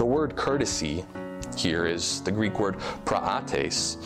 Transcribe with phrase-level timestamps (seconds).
[0.00, 1.04] The word courtesy
[1.58, 3.98] here is the Greek word prautes.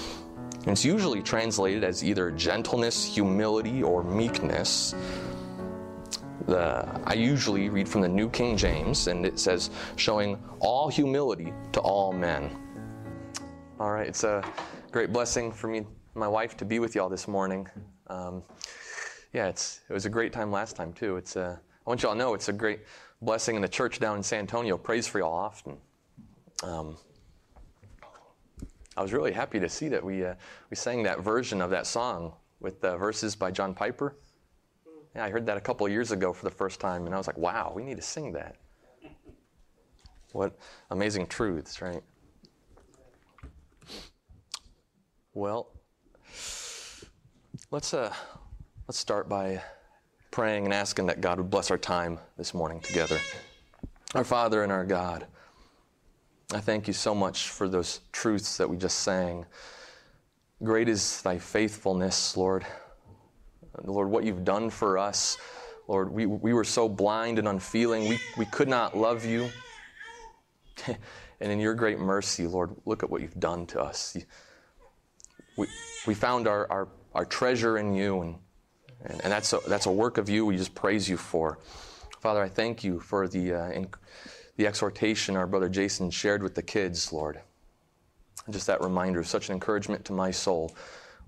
[0.67, 4.97] It's usually translated as either gentleness, humility, or meekness.
[6.49, 11.53] The, I usually read from the New King James, and it says, showing all humility
[11.71, 12.51] to all men.
[13.79, 14.43] All right, it's a
[14.91, 15.87] great blessing for me
[16.17, 17.69] my wife to be with y'all this morning.
[18.09, 18.43] Um,
[19.33, 21.19] yeah, it's, it was a great time last time, too.
[21.19, 22.81] It's a, I want y'all to know it's a great
[23.23, 24.77] blessing in the church down in San Antonio.
[24.77, 25.77] Praise for y'all often.
[26.63, 26.97] Um,
[28.97, 30.35] I was really happy to see that we, uh,
[30.71, 34.17] we sang that version of that song with the verses by John Piper.
[35.15, 37.27] Yeah, I heard that a couple years ago for the first time, and I was
[37.27, 38.57] like, wow, we need to sing that.
[40.33, 40.59] What
[40.91, 42.03] amazing truths, right?
[45.33, 45.69] Well,
[47.71, 48.13] let's, uh,
[48.89, 49.63] let's start by
[50.35, 53.25] praying and asking that God would bless our time this morning together.
[54.17, 55.29] Our Father and our God,
[56.53, 59.47] I thank you so much for those truths that we just sang.
[60.61, 62.67] Great is thy faithfulness, Lord.
[63.85, 65.39] Lord, what you've done for us.
[65.87, 68.09] Lord, we, we were so blind and unfeeling.
[68.09, 69.49] We, we could not love you.
[71.41, 74.17] and in your great mercy, Lord, look at what you've done to us.
[75.57, 75.69] We,
[76.09, 78.35] we found our, our, our treasure in you, and,
[79.05, 81.59] and, and that's, a, that's a work of you we just praise you for.
[82.21, 83.83] Father, I thank you for the, uh,
[84.57, 87.41] the exhortation our brother Jason shared with the kids, Lord.
[88.51, 90.75] Just that reminder, such an encouragement to my soul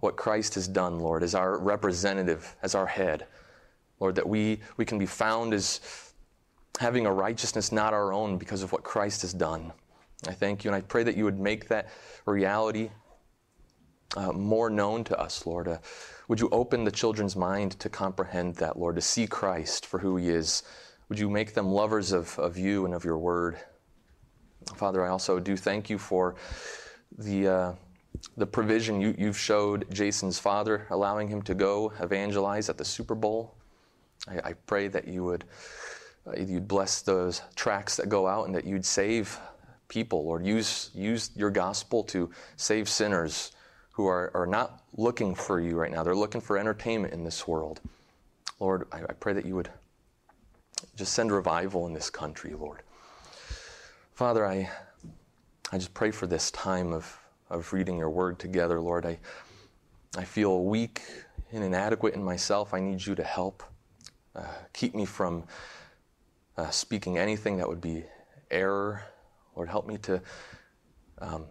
[0.00, 3.26] what Christ has done, Lord, as our representative, as our head.
[4.00, 5.80] Lord, that we, we can be found as
[6.78, 9.72] having a righteousness not our own because of what Christ has done.
[10.26, 11.88] I thank you, and I pray that you would make that
[12.26, 12.90] reality
[14.16, 15.68] uh, more known to us, Lord.
[15.68, 15.78] Uh,
[16.28, 20.16] would you open the children's mind to comprehend that, Lord, to see Christ for who
[20.16, 20.62] he is?
[21.08, 23.58] Would you make them lovers of, of you and of your word?
[24.74, 26.36] Father, I also do thank you for
[27.18, 27.48] the.
[27.48, 27.72] Uh,
[28.38, 33.14] the provision you, you've showed Jason's father, allowing him to go evangelize at the Super
[33.14, 33.54] Bowl.
[34.26, 35.44] I, I pray that you would
[36.26, 39.38] uh, you'd bless those tracks that go out and that you'd save
[39.88, 40.44] people, Lord.
[40.44, 43.52] Use, use your gospel to save sinners
[43.96, 46.02] who are, are not looking for you right now.
[46.02, 47.80] They're looking for entertainment in this world.
[48.60, 49.70] Lord, I, I pray that you would
[50.96, 52.82] just send revival in this country, Lord.
[54.12, 54.70] Father, I,
[55.72, 57.18] I just pray for this time of
[57.50, 59.06] of reading your word together, Lord.
[59.06, 59.18] I,
[60.16, 61.02] I feel weak
[61.52, 62.74] and inadequate in myself.
[62.74, 63.62] I need you to help.
[64.34, 65.44] Uh, keep me from
[66.56, 68.04] uh, speaking anything that would be
[68.50, 69.02] error.
[69.54, 70.20] Lord, help me to
[71.18, 71.46] um,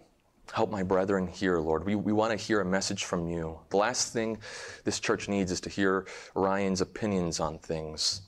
[0.54, 1.86] help my brethren here, Lord.
[1.86, 3.60] We, we want to hear a message from you.
[3.70, 4.38] The last thing
[4.84, 8.22] this church needs is to hear Ryan's opinions on things.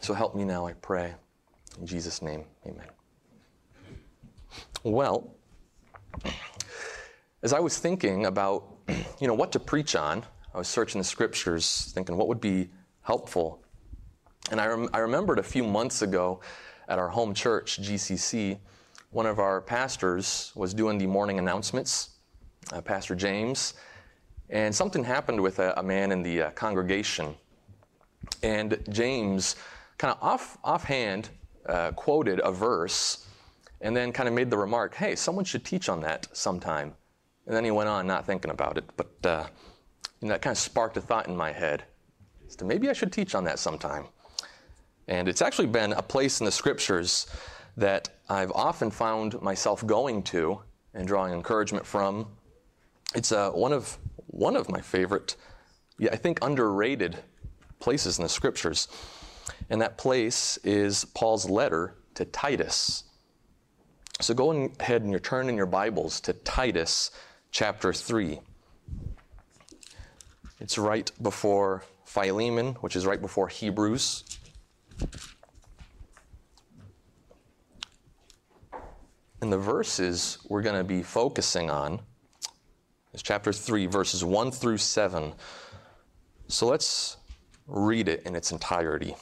[0.00, 1.14] So help me now, I pray.
[1.78, 2.88] In Jesus' name, amen.
[4.82, 5.34] Well,
[7.42, 8.64] as I was thinking about,
[9.20, 10.24] you know, what to preach on,
[10.54, 12.70] I was searching the scriptures, thinking what would be
[13.02, 13.62] helpful.
[14.50, 16.40] And I, rem- I remembered a few months ago
[16.88, 18.58] at our home church, GCC,
[19.12, 22.10] one of our pastors was doing the morning announcements,
[22.72, 23.74] uh, Pastor James,
[24.48, 27.34] and something happened with a, a man in the uh, congregation.
[28.42, 29.56] And James,
[29.98, 31.28] kind of off, offhand,
[31.66, 33.26] uh, quoted a verse
[33.82, 36.94] and then kind of made the remark, hey, someone should teach on that sometime.
[37.46, 39.46] And then he went on, not thinking about it, but uh,
[40.22, 41.84] that kind of sparked a thought in my head.
[42.46, 44.06] So maybe I should teach on that sometime.
[45.08, 47.26] And it's actually been a place in the scriptures
[47.76, 50.62] that I've often found myself going to
[50.94, 52.28] and drawing encouragement from.
[53.14, 53.98] It's uh, one of
[54.28, 55.36] one of my favorite,
[55.98, 57.18] yeah, I think underrated
[57.78, 58.88] places in the scriptures.
[59.68, 63.04] And that place is Paul's letter to Titus.
[64.18, 67.10] So go ahead and you're turning your Bibles to Titus
[67.50, 68.40] chapter 3.
[70.58, 74.24] It's right before Philemon, which is right before Hebrews.
[79.42, 82.00] And the verses we're going to be focusing on
[83.12, 85.34] is chapter 3, verses 1 through 7.
[86.46, 87.16] So let's
[87.66, 89.16] read it in its entirety.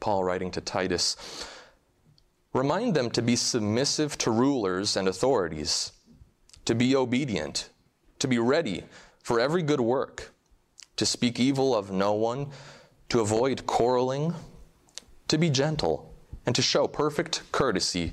[0.00, 1.16] Paul writing to Titus
[2.52, 5.92] Remind them to be submissive to rulers and authorities
[6.66, 7.70] to be obedient,
[8.18, 8.84] to be ready
[9.18, 10.32] for every good work,
[10.96, 12.50] to speak evil of no one,
[13.08, 14.34] to avoid quarreling,
[15.28, 16.14] to be gentle,
[16.46, 18.12] and to show perfect courtesy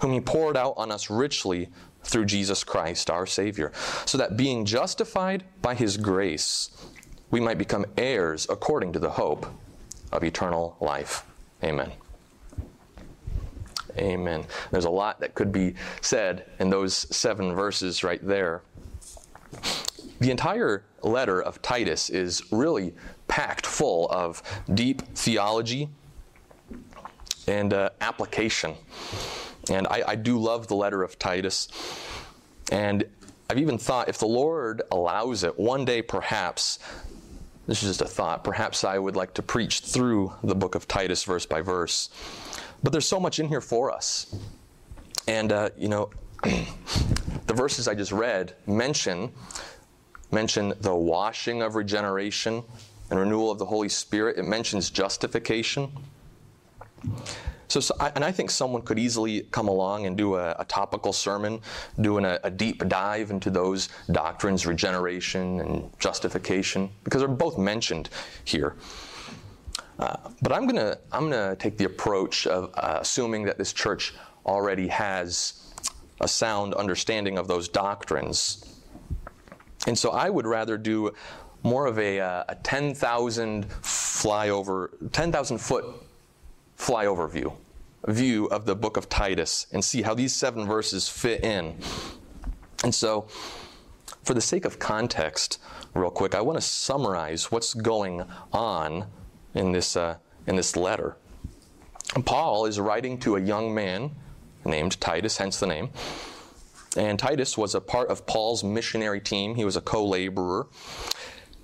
[0.00, 1.68] whom He poured out on us richly
[2.02, 3.72] through Jesus Christ our Savior,
[4.04, 6.70] so that being justified by His grace,
[7.30, 9.46] we might become heirs according to the hope
[10.12, 11.24] of eternal life.
[11.62, 11.92] Amen.
[13.96, 14.44] Amen.
[14.70, 18.62] There's a lot that could be said in those seven verses right there.
[20.20, 22.94] The entire letter of Titus is really
[23.28, 24.42] packed full of
[24.72, 25.88] deep theology
[27.46, 28.74] and uh, application.
[29.70, 31.68] And I, I do love the letter of Titus.
[32.70, 33.04] And
[33.48, 36.78] I've even thought if the Lord allows it, one day perhaps,
[37.66, 40.88] this is just a thought, perhaps I would like to preach through the book of
[40.88, 42.10] Titus verse by verse.
[42.82, 44.34] But there's so much in here for us.
[45.26, 46.10] And, uh, you know,
[46.42, 49.32] the verses I just read mention,
[50.30, 52.62] mention the washing of regeneration
[53.10, 54.38] and renewal of the Holy Spirit.
[54.38, 55.90] It mentions justification.
[57.68, 60.64] So, so I, and I think someone could easily come along and do a, a
[60.64, 61.60] topical sermon,
[62.00, 68.10] doing a, a, deep dive into those doctrines, regeneration and justification, because they're both mentioned
[68.44, 68.74] here.
[69.98, 74.14] Uh, but I'm to I'm gonna take the approach of uh, assuming that this church
[74.44, 75.72] already has
[76.20, 78.64] a sound understanding of those doctrines.
[79.86, 81.12] And so I would rather do
[81.62, 85.84] more of a, uh, a 10,000 flyover, 10,000 foot
[86.78, 87.54] flyover view,
[88.06, 91.76] view of the book of Titus and see how these seven verses fit in.
[92.82, 93.26] And so,
[94.22, 95.60] for the sake of context,
[95.94, 99.06] real quick, I want to summarize what's going on
[99.54, 100.16] in this, uh,
[100.46, 101.16] in this letter.
[102.24, 104.12] Paul is writing to a young man
[104.64, 105.90] named Titus, hence the name.
[106.96, 109.54] And Titus was a part of Paul's missionary team.
[109.54, 110.66] He was a co laborer.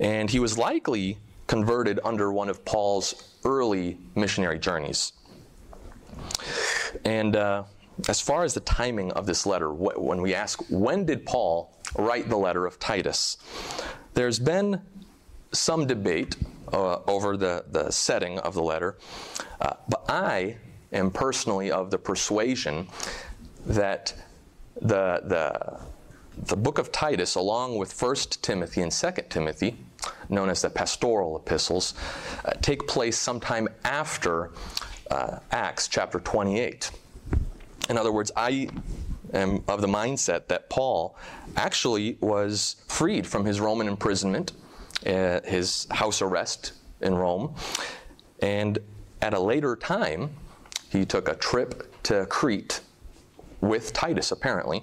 [0.01, 5.13] And he was likely converted under one of Paul's early missionary journeys.
[7.05, 7.65] And uh,
[8.09, 12.29] as far as the timing of this letter, when we ask, when did Paul write
[12.29, 13.37] the letter of Titus?
[14.15, 14.81] There's been
[15.53, 16.37] some debate
[16.73, 18.97] uh, over the, the setting of the letter.
[19.61, 20.57] Uh, but I
[20.93, 22.89] am personally of the persuasion
[23.67, 24.15] that
[24.81, 25.81] the, the,
[26.47, 29.77] the book of Titus, along with 1 Timothy and 2 Timothy,
[30.29, 31.95] known as the pastoral epistles,
[32.45, 34.51] uh, take place sometime after
[35.11, 36.91] uh, Acts chapter 28.
[37.89, 38.69] In other words, I
[39.33, 41.17] am of the mindset that Paul
[41.57, 44.53] actually was freed from his Roman imprisonment
[45.07, 47.55] uh, his house arrest in Rome.
[48.41, 48.79] And
[49.23, 50.31] at a later time,
[50.91, 52.81] he took a trip to Crete
[53.61, 54.83] with Titus, apparently.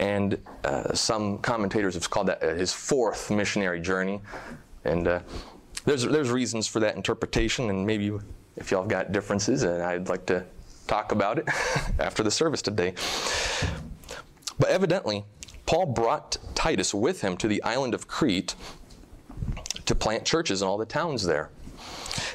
[0.00, 4.22] And uh, some commentators have called that uh, his fourth missionary journey.
[4.84, 5.20] And uh,
[5.84, 8.10] there's, there's reasons for that interpretation, and maybe
[8.56, 10.42] if y'all have got differences, and I'd like to
[10.86, 11.46] talk about it
[11.98, 12.94] after the service today.
[14.58, 15.24] But evidently,
[15.66, 18.54] Paul brought Titus with him to the island of Crete
[19.84, 21.50] to plant churches in all the towns there.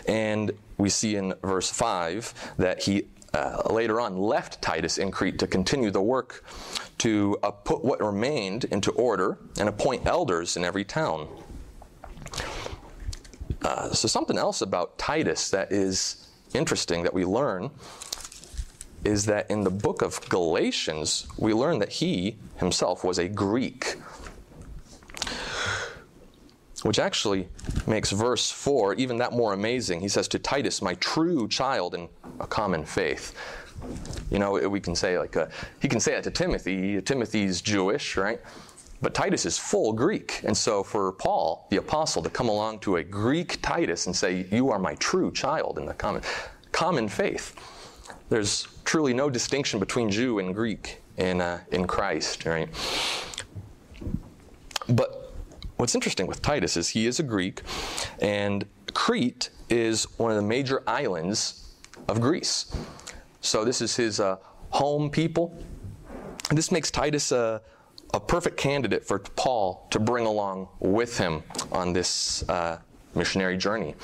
[0.07, 5.37] And we see in verse 5 that he uh, later on left Titus in Crete
[5.39, 6.45] to continue the work
[6.99, 11.27] to uh, put what remained into order and appoint elders in every town.
[13.61, 17.71] Uh, so, something else about Titus that is interesting that we learn
[19.03, 23.97] is that in the book of Galatians, we learn that he himself was a Greek
[26.85, 27.47] which actually
[27.87, 30.01] makes verse 4 even that more amazing.
[30.01, 33.33] He says to Titus, My true child in a common faith.
[34.31, 35.47] You know, we can say, like, uh,
[35.81, 37.01] he can say that to Timothy.
[37.01, 38.39] Timothy's Jewish, right?
[39.01, 40.41] But Titus is full Greek.
[40.43, 44.47] And so for Paul, the apostle, to come along to a Greek Titus and say,
[44.51, 46.23] You are my true child in the common,
[46.71, 47.55] common faith.
[48.29, 52.69] There's truly no distinction between Jew and Greek in, uh, in Christ, right?
[54.87, 55.33] But
[55.77, 57.61] what's interesting with Titus is he is a Greek,
[58.19, 61.64] and Crete is one of the major islands
[62.07, 62.75] of Greece.
[63.41, 64.37] So this is his uh,
[64.69, 65.57] home people.
[66.49, 67.61] And this makes Titus a,
[68.13, 72.79] a, perfect candidate for Paul to bring along with him on this uh,
[73.15, 73.95] missionary journey.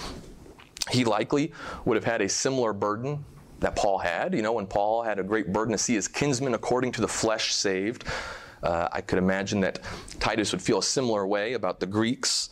[0.90, 1.54] He likely
[1.86, 3.24] would have had a similar burden
[3.60, 4.34] that Paul had.
[4.34, 7.08] You know, when Paul had a great burden to see his kinsmen according to the
[7.08, 8.06] flesh saved,
[8.64, 9.80] uh, I could imagine that
[10.20, 12.50] Titus would feel a similar way about the Greeks.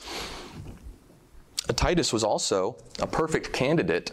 [1.76, 4.12] Titus was also a perfect candidate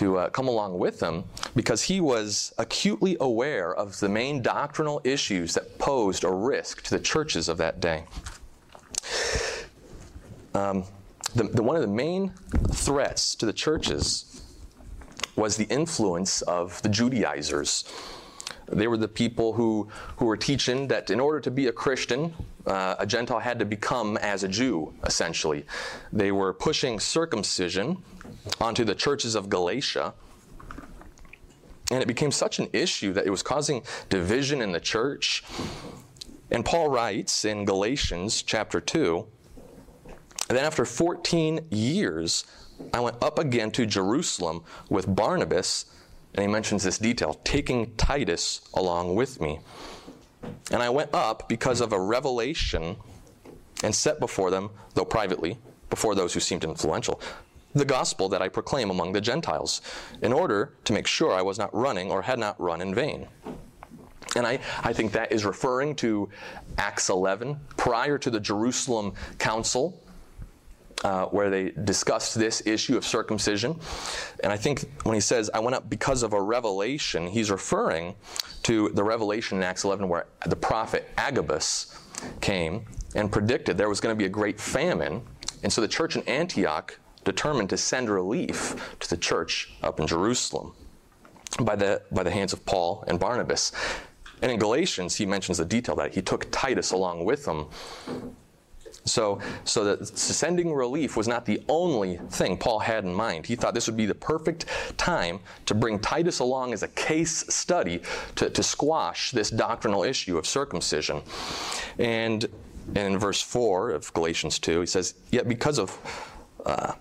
[0.00, 4.98] to uh, come along with him because he was acutely aware of the main doctrinal
[5.04, 8.04] issues that posed a risk to the churches of that day.
[10.54, 10.84] Um,
[11.34, 12.32] the, the, one of the main
[12.72, 14.42] threats to the churches
[15.36, 17.84] was the influence of the Judaizers.
[18.68, 22.32] They were the people who, who were teaching that in order to be a Christian,
[22.66, 25.64] uh, a Gentile had to become as a Jew, essentially.
[26.12, 28.02] They were pushing circumcision
[28.60, 30.14] onto the churches of Galatia.
[31.90, 35.42] And it became such an issue that it was causing division in the church.
[36.50, 39.26] And Paul writes in Galatians chapter 2
[40.50, 42.44] and then after 14 years,
[42.92, 45.84] I went up again to Jerusalem with Barnabas
[46.34, 49.60] and he mentions this detail taking Titus along with me.
[50.70, 52.96] And I went up because of a revelation
[53.82, 57.20] and set before them, though privately, before those who seemed influential,
[57.74, 59.80] the gospel that I proclaim among the Gentiles,
[60.22, 63.28] in order to make sure I was not running or had not run in vain.
[64.36, 66.28] And I, I think that is referring to
[66.78, 70.00] Acts 11, prior to the Jerusalem Council,
[71.04, 73.78] uh, where they discussed this issue of circumcision.
[74.42, 78.14] And I think when he says, I went up because of a revelation, he's referring
[78.64, 81.98] to the revelation in Acts 11 where the prophet Agabus
[82.40, 85.22] came and predicted there was going to be a great famine.
[85.62, 90.06] And so the church in Antioch determined to send relief to the church up in
[90.06, 90.74] Jerusalem
[91.60, 93.72] by the, by the hands of Paul and Barnabas.
[94.42, 97.66] And in Galatians, he mentions the detail that he took Titus along with him
[99.04, 103.46] so, so that sending relief was not the only thing Paul had in mind.
[103.46, 104.66] He thought this would be the perfect
[104.96, 108.02] time to bring Titus along as a case study
[108.36, 111.22] to, to squash this doctrinal issue of circumcision.
[111.98, 112.46] And,
[112.94, 115.98] and in verse 4 of Galatians 2, he says, Yet because of.
[116.64, 116.94] Uh,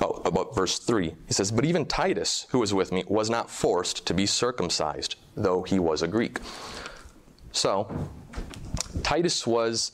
[0.00, 1.14] Oh, about verse 3.
[1.28, 5.14] He says, But even Titus, who was with me, was not forced to be circumcised,
[5.36, 6.40] though he was a Greek.
[7.52, 7.88] So,
[9.02, 9.92] Titus was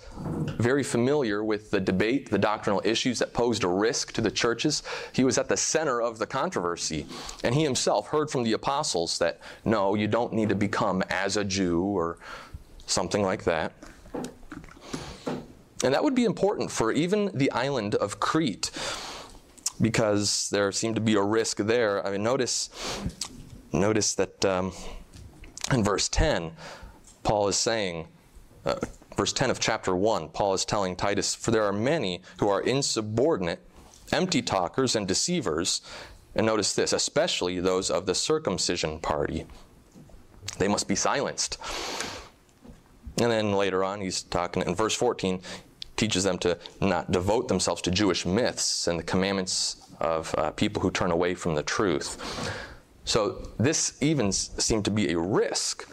[0.59, 4.83] very familiar with the debate, the doctrinal issues that posed a risk to the churches.
[5.13, 7.07] He was at the center of the controversy.
[7.43, 11.37] And he himself heard from the apostles that no, you don't need to become as
[11.37, 12.19] a Jew or
[12.87, 13.73] something like that.
[15.83, 18.71] And that would be important for even the island of Crete
[19.81, 22.07] because there seemed to be a risk there.
[22.07, 22.69] I mean, notice,
[23.73, 24.73] notice that um,
[25.73, 26.53] in verse 10,
[27.23, 28.09] Paul is saying,
[28.65, 28.77] uh,
[29.17, 32.61] verse 10 of chapter 1, Paul is telling Titus, For there are many who are
[32.61, 33.61] insubordinate,
[34.13, 35.83] empty talkers, and deceivers.
[36.35, 39.47] And notice this, especially those of the circumcision party.
[40.59, 41.59] They must be silenced.
[43.21, 45.41] And then later on, he's talking in verse 14,
[45.97, 50.81] teaches them to not devote themselves to Jewish myths and the commandments of uh, people
[50.81, 52.17] who turn away from the truth.
[53.05, 55.87] So this even seemed to be a risk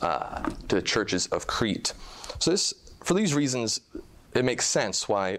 [0.00, 1.92] uh, to the churches of Crete.
[2.38, 3.80] So this, for these reasons,
[4.34, 5.38] it makes sense why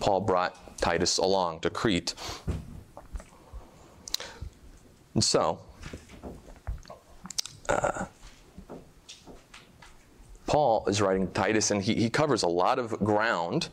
[0.00, 2.14] Paul brought Titus along to Crete.
[5.14, 5.58] And so,
[7.68, 8.04] uh,
[10.46, 13.68] Paul is writing Titus, and he, he covers a lot of ground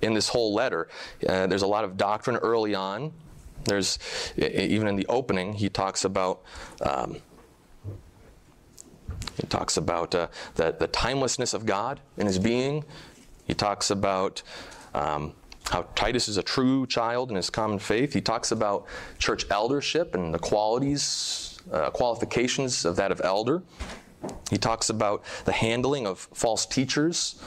[0.00, 0.88] in this whole letter.
[1.28, 3.12] Uh, there's a lot of doctrine early on.
[3.64, 3.98] There's
[4.36, 6.42] even in the opening, he talks about
[6.82, 7.16] um,
[9.36, 12.84] he talks about uh, the, the timelessness of God in his being.
[13.46, 14.42] He talks about
[14.94, 15.32] um,
[15.70, 18.12] how Titus is a true child in his common faith.
[18.12, 18.86] He talks about
[19.18, 23.62] church eldership and the qualities, uh, qualifications of that of elder.
[24.50, 27.42] He talks about the handling of false teachers.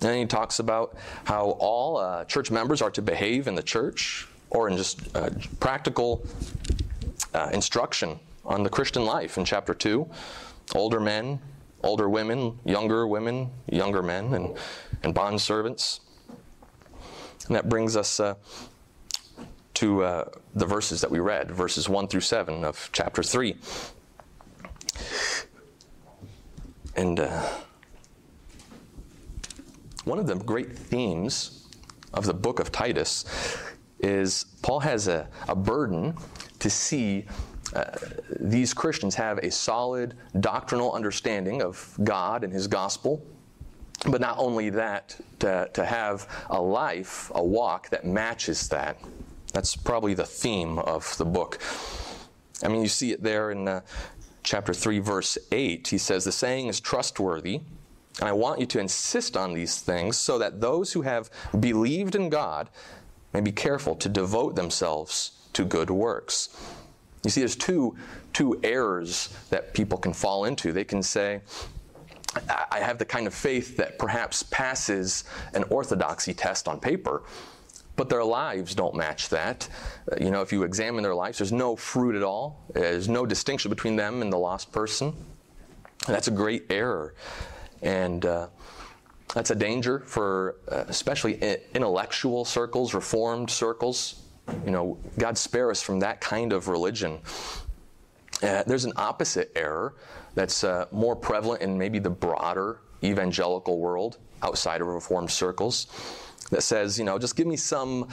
[0.00, 4.28] And he talks about how all uh, church members are to behave in the church
[4.50, 6.24] or in just uh, practical
[7.34, 10.08] uh, instruction on the Christian life in chapter 2
[10.74, 11.40] older men,
[11.82, 14.56] older women, younger women, younger men, and,
[15.02, 16.00] and bond servants.
[17.46, 18.34] And that brings us uh,
[19.74, 23.56] to uh, the verses that we read, verses 1 through 7 of chapter 3.
[26.96, 27.48] And uh,
[30.04, 31.68] one of the great themes
[32.12, 33.24] of the book of Titus
[34.00, 36.16] is Paul has a, a burden
[36.58, 37.24] to see
[37.74, 37.84] uh,
[38.40, 43.24] these Christians have a solid doctrinal understanding of God and His gospel.
[44.08, 48.98] But not only that, to, to have a life, a walk that matches that.
[49.52, 51.58] That's probably the theme of the book.
[52.62, 53.80] I mean, you see it there in uh,
[54.42, 55.88] chapter 3, verse 8.
[55.88, 57.60] He says, The saying is trustworthy,
[58.20, 62.14] and I want you to insist on these things so that those who have believed
[62.14, 62.68] in God
[63.32, 66.48] may be careful to devote themselves to good works.
[67.24, 67.96] You see, there's two,
[68.32, 70.72] two errors that people can fall into.
[70.72, 71.40] They can say,
[72.70, 77.22] I have the kind of faith that perhaps passes an orthodoxy test on paper,
[77.96, 79.68] but their lives don't match that.
[80.10, 83.26] Uh, you know, if you examine their lives, there's no fruit at all, there's no
[83.26, 85.12] distinction between them and the lost person.
[86.06, 87.14] That's a great error.
[87.82, 88.48] And uh,
[89.34, 91.42] that's a danger for uh, especially
[91.74, 94.22] intellectual circles, reformed circles.
[94.64, 97.20] You know, God spare us from that kind of religion.
[98.42, 99.94] Uh, there's an opposite error
[100.34, 105.86] that's uh, more prevalent in maybe the broader evangelical world outside of reformed circles
[106.50, 108.08] that says, you know, just give me some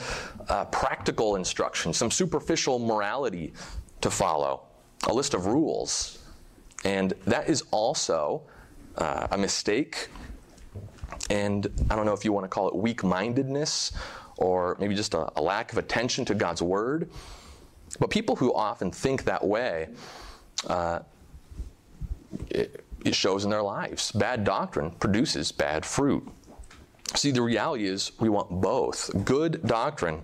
[0.48, 3.52] uh, practical instruction, some superficial morality
[4.00, 4.62] to follow,
[5.04, 6.18] a list of rules.
[6.84, 8.42] And that is also
[8.98, 10.08] uh, a mistake.
[11.30, 13.92] And I don't know if you want to call it weak mindedness
[14.36, 17.10] or maybe just a, a lack of attention to God's word.
[17.98, 19.88] But people who often think that way,
[20.66, 21.00] uh,
[22.50, 24.12] it, it shows in their lives.
[24.12, 26.26] Bad doctrine produces bad fruit.
[27.14, 30.22] See, the reality is we want both good doctrine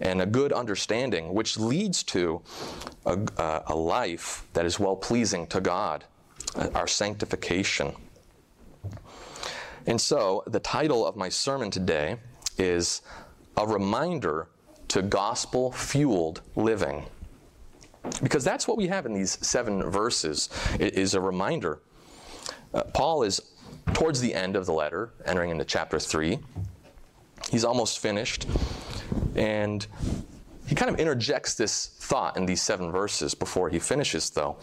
[0.00, 2.40] and a good understanding, which leads to
[3.06, 6.04] a, a life that is well pleasing to God,
[6.74, 7.92] our sanctification.
[9.86, 12.16] And so, the title of my sermon today
[12.58, 13.02] is
[13.60, 14.48] A Reminder
[14.88, 17.04] to Gospel Fueled Living.
[18.22, 20.48] Because that's what we have in these seven verses,
[20.78, 21.80] is a reminder.
[22.72, 23.52] Uh, Paul is
[23.92, 26.38] towards the end of the letter, entering into chapter 3.
[27.50, 28.46] He's almost finished.
[29.34, 29.86] And
[30.66, 34.56] he kind of interjects this thought in these seven verses before he finishes, though.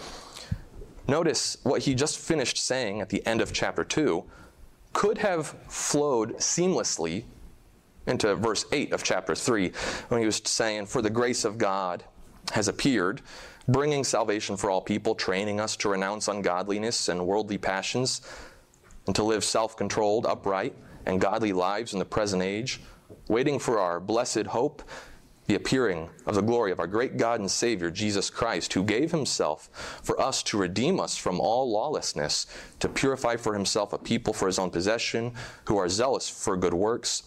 [1.07, 4.23] Notice what he just finished saying at the end of chapter 2
[4.93, 7.25] could have flowed seamlessly
[8.07, 9.71] into verse 8 of chapter 3
[10.09, 12.03] when he was saying, For the grace of God
[12.53, 13.21] has appeared,
[13.67, 18.21] bringing salvation for all people, training us to renounce ungodliness and worldly passions
[19.05, 20.73] and to live self controlled, upright,
[21.05, 22.81] and godly lives in the present age,
[23.27, 24.83] waiting for our blessed hope,
[25.47, 29.11] the appearing of the glory of our great God and Savior, Jesus Christ, who gave
[29.11, 29.69] himself
[30.03, 32.47] for us to redeem us from all lawlessness,
[32.79, 35.33] to purify for himself a people for his own possession,
[35.65, 37.23] who are zealous for good works.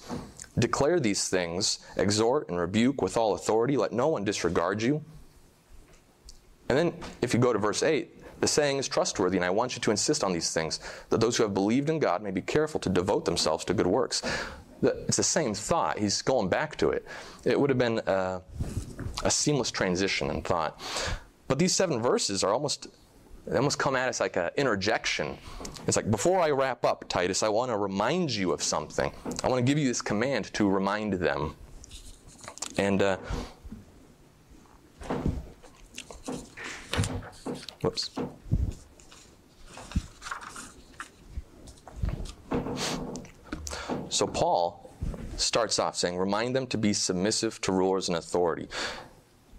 [0.59, 5.03] Declare these things, exhort and rebuke with all authority, let no one disregard you.
[6.69, 9.75] And then, if you go to verse 8, the saying is trustworthy, and I want
[9.75, 12.41] you to insist on these things, that those who have believed in God may be
[12.41, 14.23] careful to devote themselves to good works.
[14.83, 15.99] It's the same thought.
[15.99, 17.05] He's going back to it.
[17.45, 18.41] It would have been a,
[19.25, 20.81] a seamless transition in thought.
[21.49, 22.87] But these seven verses are almost
[23.51, 25.37] they almost come at us like an interjection.
[25.89, 29.13] It's like, before I wrap up, Titus, I want to remind you of something.
[29.43, 31.57] I want to give you this command to remind them.
[32.79, 33.17] And uh,
[37.83, 38.11] Whoops.
[44.11, 44.93] So Paul
[45.37, 48.69] starts off saying, remind them to be submissive to rulers and authority.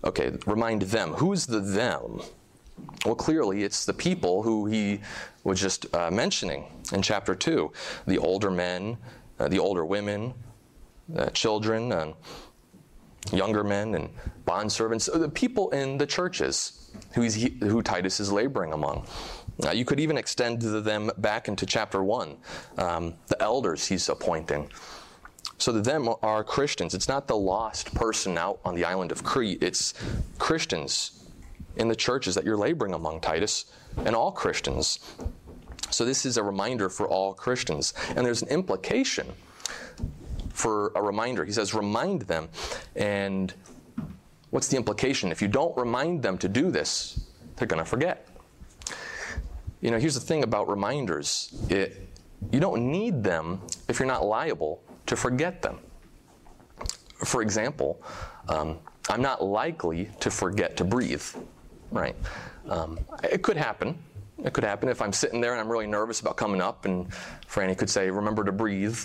[0.04, 1.14] Okay, remind them.
[1.14, 2.22] Who's the them?
[3.06, 5.02] Well, clearly it's the people who he
[5.44, 7.72] was just uh, mentioning in chapter 2
[8.06, 8.98] the older men,
[9.40, 10.34] uh, the older women,
[11.18, 12.14] uh, children, and
[13.34, 14.10] younger men, and
[14.46, 19.06] bondservants, the people in the churches who, who Titus is laboring among.
[19.74, 22.38] You could even extend them back into chapter 1,
[22.78, 24.70] um, the elders he's appointing.
[25.60, 26.96] So that them are Christians.
[26.96, 29.94] It's not the lost person out on the island of Crete, it's
[30.40, 31.21] Christians
[31.78, 33.66] in the churches that you're laboring among, Titus,
[34.06, 35.00] and all Christians.
[35.90, 37.94] So this is a reminder for all Christians.
[38.16, 39.28] And there's an implication
[40.50, 41.44] for a reminder.
[41.46, 42.50] He says, remind them.
[42.96, 43.54] And
[44.52, 45.32] What's the implication?
[45.32, 48.28] If you don't remind them to do this, they're going to forget.
[49.80, 52.08] You know, here's the thing about reminders it,
[52.52, 55.80] you don't need them if you're not liable to forget them.
[57.24, 58.04] For example,
[58.50, 58.78] um,
[59.10, 61.24] I'm not likely to forget to breathe,
[61.92, 62.16] right?
[62.68, 63.98] Um, it could happen.
[64.44, 67.08] It could happen if I'm sitting there and I'm really nervous about coming up, and
[67.48, 68.98] Franny could say, Remember to breathe.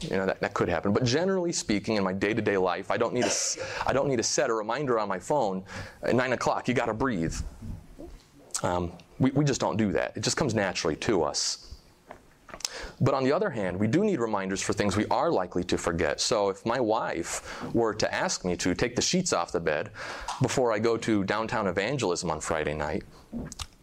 [0.00, 0.92] You know, that, that could happen.
[0.92, 4.08] But generally speaking, in my day to day life, I don't, need to, I don't
[4.08, 5.62] need to set a reminder on my phone
[6.02, 7.34] at 9 o'clock, you got to breathe.
[8.62, 10.16] Um, we, we just don't do that.
[10.16, 11.69] It just comes naturally to us.
[13.00, 15.78] But on the other hand, we do need reminders for things we are likely to
[15.78, 16.20] forget.
[16.20, 19.90] So if my wife were to ask me to take the sheets off the bed
[20.42, 23.04] before I go to downtown evangelism on Friday night,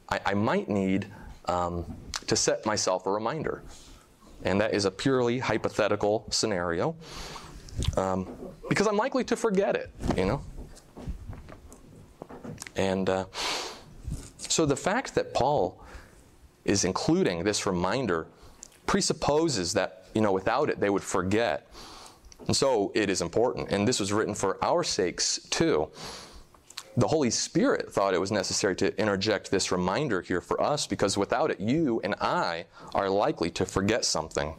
[0.09, 1.07] I, I might need
[1.45, 1.85] um,
[2.27, 3.63] to set myself a reminder
[4.43, 6.95] and that is a purely hypothetical scenario
[7.95, 8.27] um,
[8.69, 10.41] because I'm likely to forget it, you know.
[12.75, 13.25] And uh,
[14.37, 15.83] so the fact that Paul
[16.65, 18.27] is including this reminder
[18.87, 21.69] presupposes that, you know, without it they would forget.
[22.47, 23.71] And so it is important.
[23.71, 25.89] And this was written for our sakes too.
[26.95, 31.15] The Holy Spirit thought it was necessary to interject this reminder here for us because
[31.15, 34.55] without it, you and I are likely to forget something.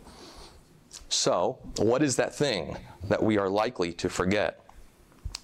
[1.09, 2.77] So, what is that thing
[3.09, 4.65] that we are likely to forget?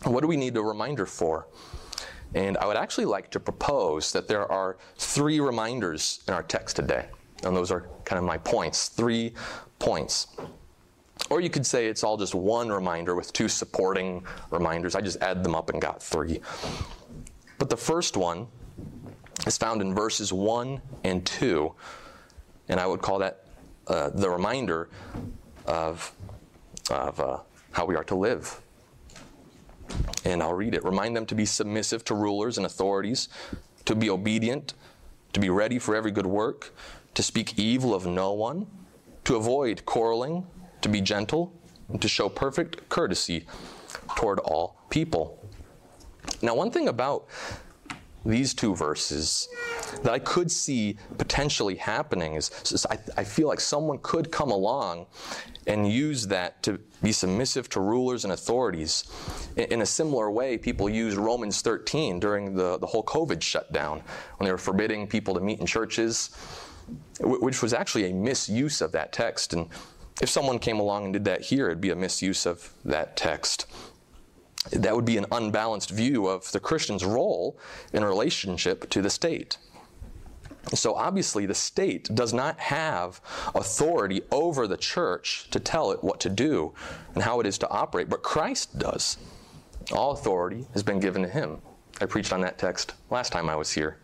[0.05, 1.49] What do we need a reminder for?
[2.35, 6.77] And I would actually like to propose that there are three reminders in our text
[6.77, 7.07] today.
[7.45, 9.33] And those are kind of my points, three
[9.79, 10.29] points.
[11.31, 14.95] Or you could say it's all just one reminder with two supporting reminders.
[14.95, 16.41] I just add them up and got three.
[17.59, 18.47] But the first one
[19.47, 21.73] is found in verses 1 and 2.
[22.69, 23.47] And I would call that
[23.87, 24.89] uh, the reminder
[25.67, 26.13] of,
[26.91, 27.39] of uh,
[27.73, 28.61] how we are to live
[30.25, 30.85] and I'll read it.
[30.85, 33.29] Remind them to be submissive to rulers and authorities,
[33.85, 34.75] to be obedient,
[35.33, 36.75] to be ready for every good work,
[37.15, 38.67] to speak evil of no one,
[39.25, 40.47] to avoid quarreling,
[40.81, 41.53] to be gentle,
[41.89, 43.47] and to show perfect courtesy
[44.17, 45.39] toward all people.
[46.43, 47.27] Now, one thing about
[48.25, 49.49] these two verses
[50.03, 54.51] that I could see potentially happening is, is I, I, feel like someone could come
[54.51, 55.07] along
[55.67, 59.05] and use that to be submissive to rulers and authorities.
[59.57, 64.03] In, in a similar way, people used Romans 13 during the, the whole COVID shutdown
[64.39, 66.31] when they were forbidding people to meet in churches,
[67.21, 69.53] which was actually a misuse of that text.
[69.53, 69.69] And
[70.21, 73.67] if someone came along and did that here, it'd be a misuse of that text
[74.73, 77.59] that would be an unbalanced view of the Christian's role
[77.93, 79.59] in relationship to the state.
[80.73, 83.21] So obviously, the state does not have
[83.55, 86.73] authority over the church to tell it what to do
[87.15, 89.19] and how it is to operate, but Christ does.
[89.93, 91.59] All authority has been given to him.
[92.01, 93.99] I preached on that text last time I was here.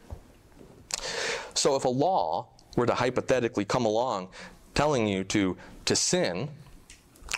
[1.55, 4.29] So if a law were to hypothetically come along
[4.75, 6.49] telling you to, to sin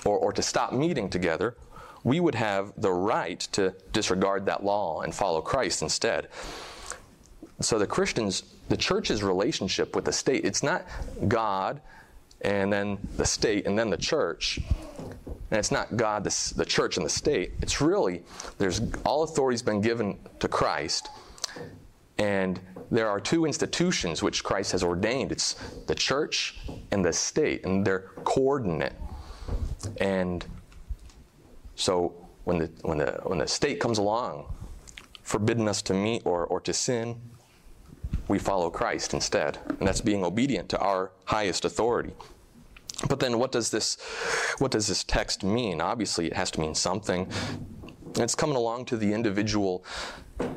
[0.04, 1.56] or, or to stop meeting together
[2.04, 6.28] we would have the right to disregard that law and follow Christ instead.
[7.60, 10.84] So the Christians, the church's relationship with the state, it's not
[11.28, 11.80] God
[12.40, 14.58] and then the state and then the church.
[15.28, 17.52] And it's not God, the, the church, and the state.
[17.60, 18.22] It's really,
[18.58, 21.08] there's all authority's been given to Christ.
[22.18, 22.58] And
[22.92, 25.54] there are two institutions which Christ has ordained it's
[25.86, 26.58] the church
[26.90, 28.92] and the state, and they're coordinate.
[29.96, 30.44] And
[31.74, 34.52] so when the, when the, when the state comes along,
[35.22, 37.18] forbidding us to meet or, or to sin,
[38.28, 39.58] we follow Christ instead.
[39.66, 42.12] And that's being obedient to our highest authority.
[43.08, 43.96] But then what does this
[44.58, 45.80] what does this text mean?
[45.80, 47.26] Obviously it has to mean something.
[48.16, 49.82] It's coming along to the individual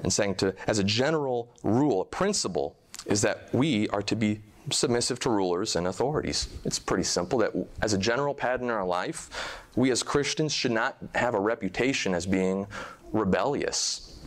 [0.04, 4.42] and saying to as a general rule, a principle is that we are to be
[4.72, 6.48] submissive to rulers and authorities.
[6.66, 10.72] It's pretty simple that as a general pattern in our life, we as Christians should
[10.72, 12.66] not have a reputation as being
[13.12, 14.20] rebellious.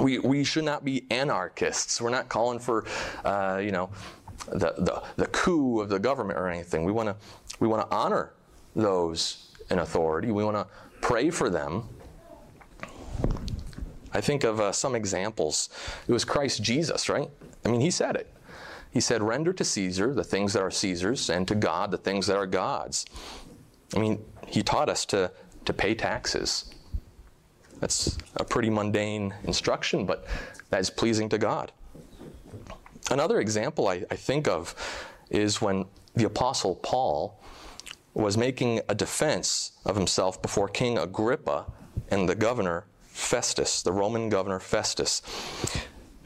[0.00, 2.00] We, we should not be anarchists.
[2.00, 2.84] We're not calling for,
[3.24, 3.90] uh, you know,
[4.48, 6.84] the, the, the coup of the government or anything.
[6.84, 7.16] We want to
[7.60, 8.32] we want to honor
[8.74, 10.30] those in authority.
[10.32, 10.66] We want to
[11.00, 11.88] pray for them.
[14.14, 15.68] I think of uh, some examples.
[16.06, 17.28] It was Christ Jesus, right?
[17.64, 18.32] I mean, he said it.
[18.92, 22.28] He said, Render to Caesar the things that are Caesar's, and to God the things
[22.28, 23.04] that are God's.
[23.94, 25.32] I mean, he taught us to,
[25.64, 26.72] to pay taxes.
[27.80, 30.26] That's a pretty mundane instruction, but
[30.70, 31.72] that is pleasing to God.
[33.10, 34.74] Another example I, I think of
[35.28, 37.40] is when the Apostle Paul
[38.14, 41.66] was making a defense of himself before King Agrippa
[42.10, 45.22] and the governor Festus, the Roman governor Festus.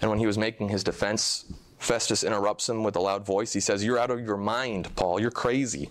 [0.00, 1.44] And when he was making his defense
[1.78, 3.52] Festus interrupts him with a loud voice.
[3.52, 5.20] He says, You're out of your mind, Paul.
[5.20, 5.90] You're crazy.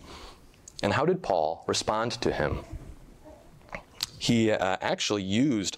[0.84, 2.60] And how did Paul respond to him?
[4.20, 5.78] He uh, actually used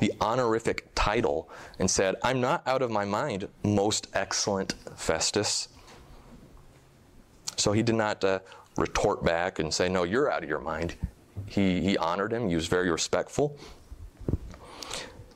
[0.00, 5.68] the honorific title and said, I'm not out of my mind, most excellent Festus.
[7.56, 8.40] So he did not uh,
[8.76, 10.96] retort back and say, No, you're out of your mind.
[11.46, 13.56] He, he honored him, he was very respectful.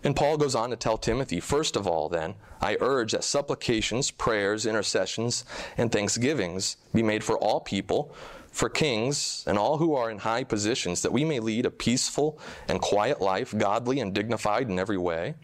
[0.05, 4.11] And Paul goes on to tell Timothy, first of all, then, I urge that supplications,
[4.11, 5.45] prayers, intercessions,
[5.77, 8.15] and thanksgivings be made for all people,
[8.51, 12.39] for kings, and all who are in high positions, that we may lead a peaceful
[12.69, 15.35] and quiet life, godly and dignified in every way.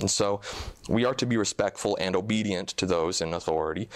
[0.00, 0.40] And so
[0.88, 3.88] we are to be respectful and obedient to those in authority.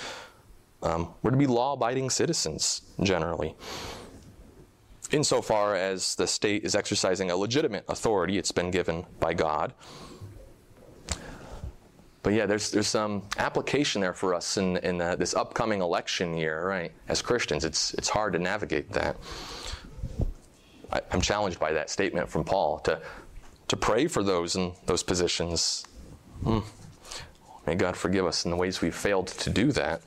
[0.82, 3.54] Um, we're to be law abiding citizens, generally
[5.10, 9.72] insofar as the state is exercising a legitimate authority it's been given by God.
[12.22, 16.36] but yeah, there's, there's some application there for us in, in uh, this upcoming election
[16.36, 16.92] year, right?
[17.08, 19.16] As Christians, it's, it's hard to navigate that.
[20.92, 23.00] I, I'm challenged by that statement from Paul to,
[23.68, 25.84] to pray for those in those positions.
[26.42, 26.60] Hmm.
[27.66, 30.02] May God forgive us in the ways we've failed to do that.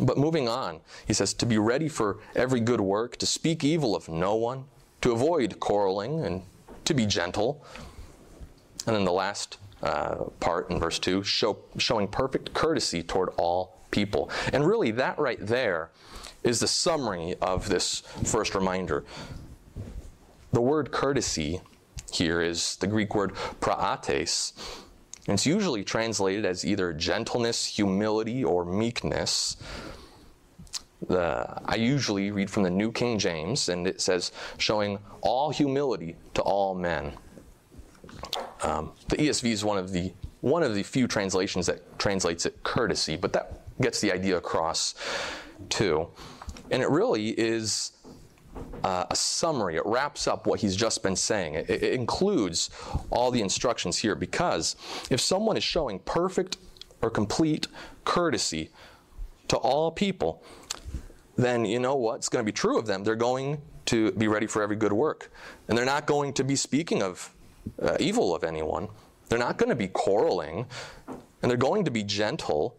[0.00, 3.94] But moving on, he says, to be ready for every good work, to speak evil
[3.94, 4.64] of no one,
[5.02, 6.42] to avoid quarreling, and
[6.84, 7.64] to be gentle.
[8.86, 13.82] And then the last uh, part in verse 2 show, showing perfect courtesy toward all
[13.90, 14.30] people.
[14.52, 15.90] And really, that right there
[16.42, 19.04] is the summary of this first reminder.
[20.52, 21.60] The word courtesy
[22.12, 24.52] here is the Greek word prautes.
[25.28, 29.56] It's usually translated as either gentleness, humility, or meekness.
[31.06, 36.16] The, I usually read from the New King James, and it says, showing all humility
[36.34, 37.12] to all men.
[38.62, 42.60] Um, the ESV is one of the one of the few translations that translates it
[42.64, 44.96] courtesy, but that gets the idea across
[45.68, 46.08] too.
[46.72, 47.92] And it really is
[48.84, 49.76] uh, a summary.
[49.76, 51.54] It wraps up what he's just been saying.
[51.54, 52.70] It, it includes
[53.10, 54.76] all the instructions here because
[55.10, 56.56] if someone is showing perfect
[57.00, 57.68] or complete
[58.04, 58.70] courtesy
[59.48, 60.42] to all people,
[61.36, 63.04] then you know what's going to be true of them.
[63.04, 65.30] They're going to be ready for every good work.
[65.68, 67.32] And they're not going to be speaking of
[67.80, 68.88] uh, evil of anyone.
[69.28, 70.66] They're not going to be quarreling.
[71.08, 72.76] And they're going to be gentle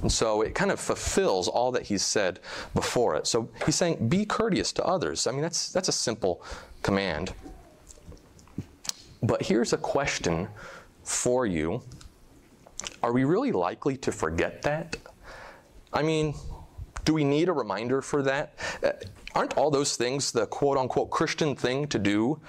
[0.00, 2.40] and so it kind of fulfills all that he's said
[2.74, 3.26] before it.
[3.26, 5.26] So he's saying, be courteous to others.
[5.26, 6.42] I mean, that's, that's a simple
[6.82, 7.34] command.
[9.22, 10.48] But here's a question
[11.04, 11.82] for you
[13.02, 14.96] Are we really likely to forget that?
[15.92, 16.34] I mean,
[17.04, 18.54] do we need a reminder for that?
[18.82, 18.92] Uh,
[19.34, 22.40] aren't all those things the quote unquote Christian thing to do?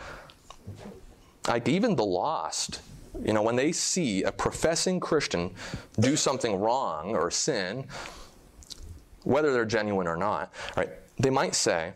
[1.48, 2.80] Like, even the lost
[3.22, 5.54] you know, when they see a professing Christian
[6.00, 7.86] do something wrong or sin,
[9.24, 11.94] whether they're genuine or not, right, they might say,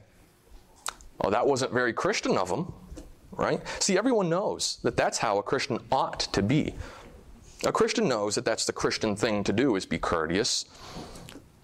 [1.21, 2.71] oh, that wasn't very Christian of them,
[3.31, 3.61] right?
[3.79, 6.75] See, everyone knows that that's how a Christian ought to be.
[7.65, 10.65] A Christian knows that that's the Christian thing to do is be courteous.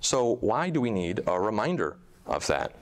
[0.02, 2.76] So why do we need a reminder of that?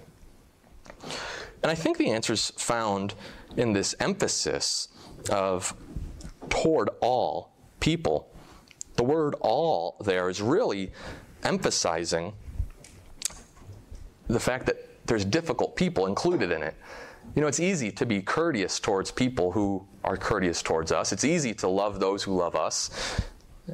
[1.61, 3.13] And I think the answer is found
[3.57, 4.87] in this emphasis
[5.29, 5.75] of
[6.51, 8.29] toward all people.
[8.97, 10.91] The word all there is really
[11.43, 12.33] emphasizing
[14.27, 16.75] the fact that there's difficult people included in it.
[17.35, 21.11] You know, it's easy to be courteous towards people who are courteous towards us.
[21.11, 23.21] It's easy to love those who love us.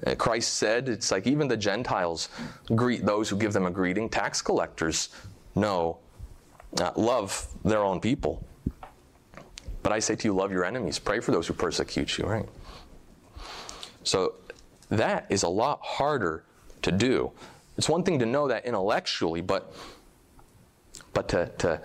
[0.05, 2.29] Uh, Christ said it's like even the Gentiles
[2.75, 4.09] greet those who give them a greeting.
[4.09, 5.09] Tax collectors
[5.55, 5.97] know,
[6.79, 8.45] uh, love their own people.
[9.81, 10.99] But I say to you, love your enemies.
[10.99, 12.47] Pray for those who persecute you, right?
[14.07, 14.35] So
[14.89, 16.43] that is a lot harder
[16.81, 17.31] to do.
[17.77, 19.73] It's one thing to know that intellectually, but
[21.13, 21.81] but to, to,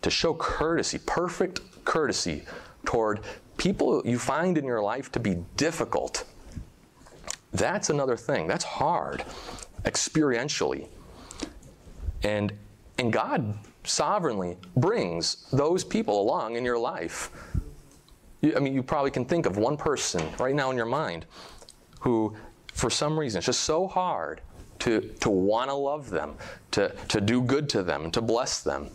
[0.00, 2.44] to show courtesy, perfect courtesy
[2.86, 3.20] toward
[3.58, 6.24] people you find in your life to be difficult,
[7.52, 8.46] that's another thing.
[8.46, 9.22] That's hard
[9.84, 10.88] experientially.
[12.22, 12.52] And,
[12.96, 17.30] and God sovereignly brings those people along in your life.
[18.40, 21.26] You, I mean, you probably can think of one person right now in your mind
[22.00, 22.34] who,
[22.72, 24.40] for some reason, it's just so hard
[24.80, 26.34] to, to want to love them,
[26.72, 28.90] to, to do good to them, to bless them.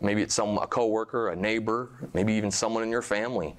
[0.00, 3.56] Maybe it's some a coworker, a neighbor, maybe even someone in your family.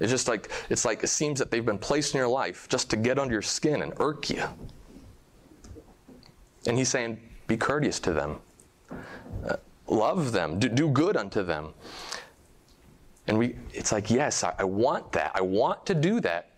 [0.00, 2.90] It's just like it's like it seems that they've been placed in your life just
[2.90, 4.42] to get under your skin and irk you.
[6.66, 8.40] And he's saying, be courteous to them,
[9.48, 11.74] uh, love them, do, do good unto them.
[13.28, 15.32] And we, it's like, yes, I, I want that.
[15.34, 16.50] I want to do that.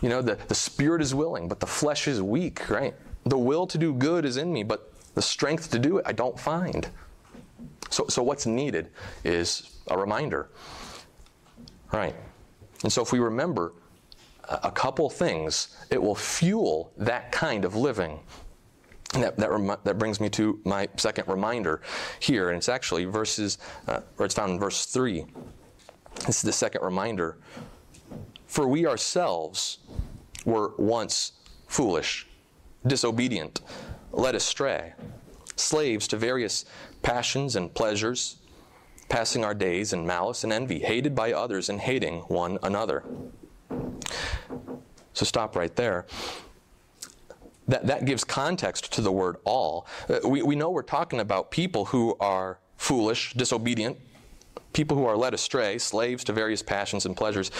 [0.00, 2.94] You know, the, the spirit is willing, but the flesh is weak, right?
[3.24, 6.12] The will to do good is in me, but the strength to do it I
[6.12, 6.88] don't find.
[7.90, 8.90] So, so what's needed
[9.24, 10.50] is a reminder.
[11.92, 12.14] Right.
[12.82, 13.72] And so if we remember
[14.48, 18.20] a couple things, it will fuel that kind of living.
[19.14, 21.80] And that, that, that brings me to my second reminder
[22.20, 25.24] here, and it's actually verses, uh, or it's found in verse 3.
[26.26, 27.38] This is the second reminder
[28.48, 29.78] for we ourselves
[30.44, 31.32] were once
[31.68, 32.26] foolish,
[32.86, 33.60] disobedient,
[34.10, 34.94] led astray,
[35.54, 36.64] slaves to various
[37.02, 38.36] passions and pleasures,
[39.08, 43.04] passing our days in malice and envy, hated by others and hating one another.
[45.12, 46.06] So stop right there.
[47.66, 49.86] That, that gives context to the word all.
[50.08, 53.98] Uh, we, we know we're talking about people who are foolish, disobedient,
[54.72, 57.50] people who are led astray, slaves to various passions and pleasures.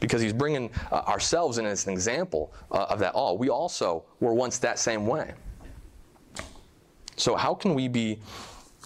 [0.00, 3.36] Because he's bringing uh, ourselves in as an example uh, of that all.
[3.36, 5.34] We also were once that same way.
[7.16, 8.20] So, how can we be.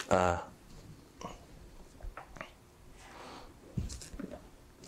[0.09, 0.38] Uh,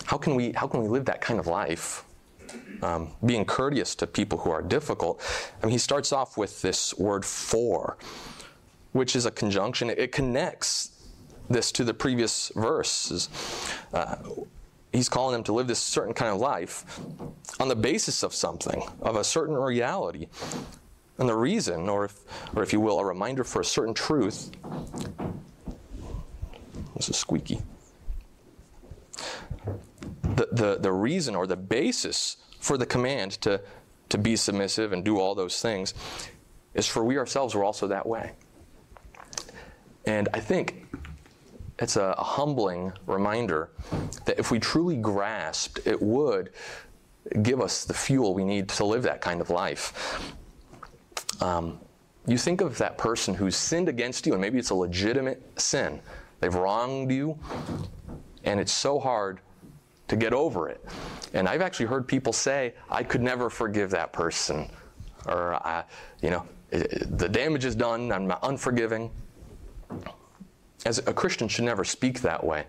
[0.04, 2.04] how can we how can we live that kind of life
[2.82, 5.20] um, being courteous to people who are difficult
[5.62, 7.96] I mean, he starts off with this word for
[8.92, 10.90] which is a conjunction it connects
[11.48, 13.28] this to the previous verses
[13.92, 14.16] uh,
[14.94, 17.00] he's calling them to live this certain kind of life
[17.61, 20.28] on the basis of something of a certain reality.
[21.18, 22.20] And the reason or if
[22.54, 24.50] or if you will a reminder for a certain truth.
[26.96, 27.61] This is squeaky.
[30.22, 33.61] The, the, the reason or the basis for the command to,
[34.09, 35.94] to be submissive and do all those things
[36.74, 38.33] is for we ourselves were also that way.
[40.07, 40.87] And I think
[41.78, 43.70] it's a, a humbling reminder
[44.24, 46.50] that if we truly grasped, it would
[47.42, 50.32] give us the fuel we need to live that kind of life.
[51.40, 51.80] Um,
[52.26, 56.00] you think of that person who's sinned against you, and maybe it's a legitimate sin.
[56.40, 57.38] They've wronged you,
[58.44, 59.40] and it's so hard
[60.08, 60.84] to get over it.
[61.32, 64.70] And I've actually heard people say, I could never forgive that person.
[65.26, 65.84] Or, I,
[66.22, 69.10] you know, the damage is done, I'm unforgiving.
[70.85, 72.64] As a Christian should never speak that way.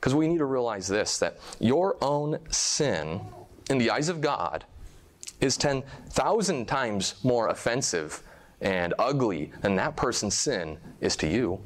[0.00, 3.20] Because we need to realize this that your own sin,
[3.70, 4.64] in the eyes of God,
[5.40, 8.22] is 10,000 times more offensive
[8.60, 11.60] and ugly than that person's sin is to you.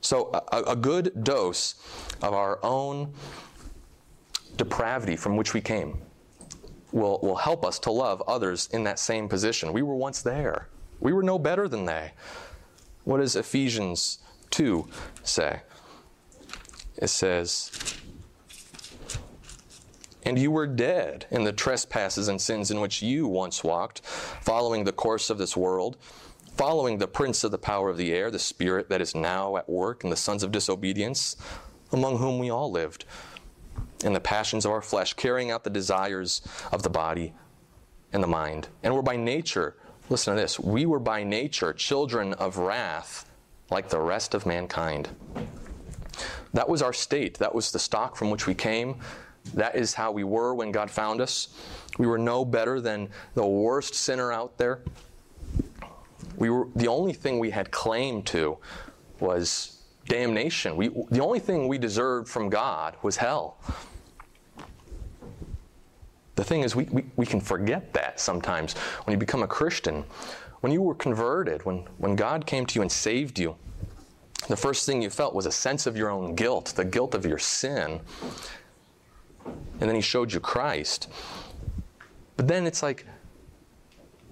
[0.00, 1.76] So, a, a good dose
[2.20, 3.14] of our own
[4.56, 6.02] depravity from which we came
[6.90, 9.72] will, will help us to love others in that same position.
[9.72, 10.68] We were once there,
[11.00, 12.12] we were no better than they.
[13.04, 14.18] What does Ephesians
[14.52, 14.88] 2
[15.24, 15.60] say?
[16.96, 17.72] It says,
[20.24, 24.84] and you were dead in the trespasses and sins in which you once walked, following
[24.84, 25.96] the course of this world,
[26.56, 29.68] following the prince of the power of the air, the spirit that is now at
[29.68, 31.36] work in the sons of disobedience,
[31.90, 33.04] among whom we all lived
[34.04, 37.32] and the passions of our flesh, carrying out the desires of the body
[38.12, 38.68] and the mind.
[38.82, 39.76] And we're by nature,
[40.08, 43.28] listen to this, we were by nature children of wrath
[43.72, 45.08] like the rest of mankind.
[46.52, 47.38] That was our state.
[47.38, 48.96] That was the stock from which we came.
[49.54, 51.48] That is how we were when God found us.
[51.98, 54.80] We were no better than the worst sinner out there.
[56.36, 58.58] We were the only thing we had claim to
[59.20, 60.76] was damnation.
[60.76, 63.58] We, the only thing we deserved from God was hell.
[66.34, 70.04] The thing is, we, we, we can forget that sometimes when you become a Christian.
[70.62, 73.56] When you were converted, when, when God came to you and saved you,
[74.48, 77.26] the first thing you felt was a sense of your own guilt, the guilt of
[77.26, 78.00] your sin.
[79.44, 81.08] And then He showed you Christ.
[82.36, 83.06] But then it's like,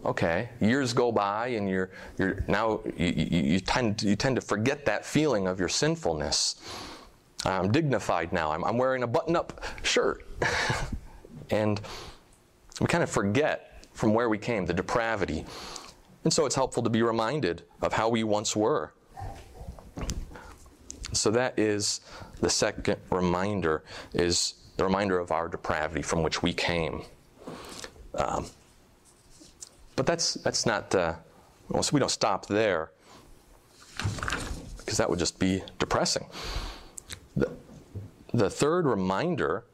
[0.05, 4.43] okay, years go by and you're, you're now you, you, you, tend, you tend to
[4.43, 6.57] forget that feeling of your sinfulness.
[7.45, 8.53] I'm dignified now.
[8.53, 10.27] I'm, I'm wearing a button up shirt.
[11.51, 11.81] And
[12.81, 15.45] we kind of forget from where we came, the depravity.
[16.25, 18.93] And so it's helpful to be reminded of how we once were.
[21.13, 22.01] So that is
[22.41, 23.83] the second reminder
[24.15, 27.03] is the reminder of our depravity from which we came.
[28.15, 28.47] Um,
[29.97, 31.15] but that's that's not uh,
[31.69, 32.91] well, so we don't stop there
[34.79, 36.27] because that would just be depressing.
[37.37, 37.51] The,
[38.33, 39.65] the third reminder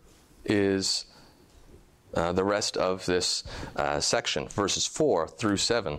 [0.45, 1.07] is
[2.15, 3.45] uh, the rest of this
[3.77, 5.99] uh, section, verses 4 through 7.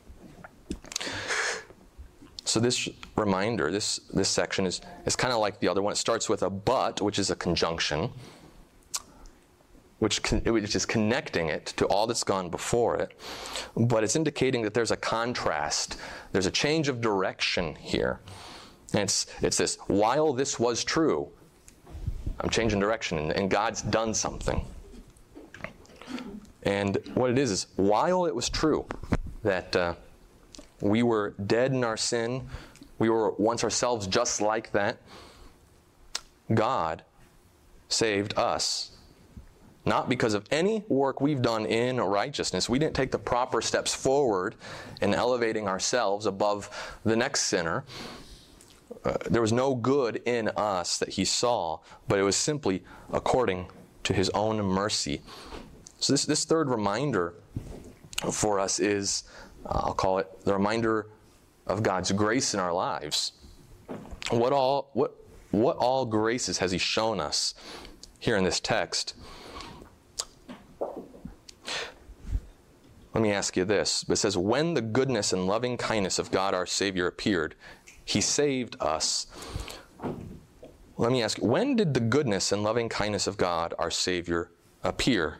[2.43, 5.93] So this reminder, this, this section is, is kind of like the other one.
[5.93, 8.09] It starts with a but, which is a conjunction,
[9.99, 13.17] which, con, which is connecting it to all that's gone before it.
[13.77, 15.97] But it's indicating that there's a contrast,
[16.31, 18.19] there's a change of direction here.
[18.93, 21.29] And it's, it's this, while this was true,
[22.39, 24.65] I'm changing direction, and, God's done something.
[26.63, 28.85] And what it is is, while it was true
[29.43, 29.93] that uh,
[30.81, 32.47] we were dead in our sin,
[32.99, 34.97] we were once ourselves just like that,
[36.53, 37.03] God
[37.89, 38.91] saved us.
[39.85, 42.69] Not because of any work we've done in righteousness.
[42.69, 44.55] We didn't take the proper steps forward
[45.01, 47.83] in elevating ourselves above the next sinner.
[49.03, 53.67] Uh, there was no good in us that he saw, but it was simply according
[54.03, 55.21] to his own mercy.
[55.99, 57.33] So, this, this third reminder
[58.31, 59.23] for us is,
[59.65, 61.07] uh, I'll call it the reminder
[61.67, 63.33] of God's grace in our lives.
[64.29, 65.15] What all, what,
[65.51, 67.53] what all graces has he shown us
[68.19, 69.15] here in this text?
[73.13, 74.05] Let me ask you this.
[74.07, 77.55] It says, When the goodness and loving kindness of God our Savior appeared,
[78.05, 79.27] he saved us.
[80.97, 84.51] Let me ask you, when did the goodness and loving kindness of God our Savior
[84.83, 85.37] appear?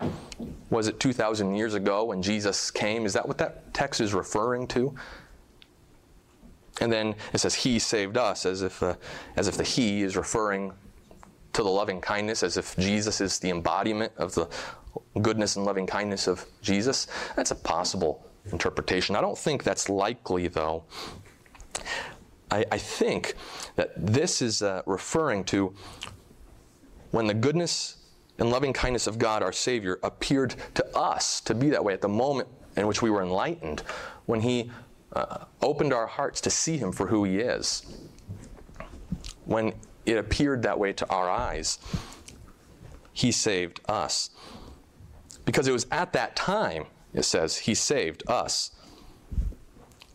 [0.69, 3.05] Was it 2,000 years ago when Jesus came?
[3.05, 4.95] Is that what that text is referring to?
[6.79, 8.95] And then it says, He saved us, as if, uh,
[9.35, 10.73] as if the He is referring
[11.53, 14.47] to the loving kindness, as if Jesus is the embodiment of the
[15.21, 17.07] goodness and loving kindness of Jesus.
[17.35, 19.15] That's a possible interpretation.
[19.15, 20.83] I don't think that's likely, though.
[22.49, 23.35] I, I think
[23.75, 25.73] that this is uh, referring to
[27.11, 27.97] when the goodness
[28.41, 32.01] and loving kindness of God, our Savior, appeared to us to be that way at
[32.01, 33.81] the moment in which we were enlightened,
[34.25, 34.71] when He
[35.13, 37.85] uh, opened our hearts to see Him for who He is.
[39.45, 39.73] When
[40.07, 41.77] it appeared that way to our eyes,
[43.13, 44.31] He saved us.
[45.45, 48.71] Because it was at that time, it says, He saved us.